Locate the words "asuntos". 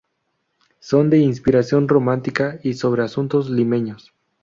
3.03-3.51